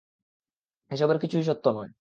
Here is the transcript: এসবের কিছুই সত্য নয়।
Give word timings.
এসবের 0.91 1.17
কিছুই 1.19 1.43
সত্য 1.43 1.65
নয়। 1.69 1.89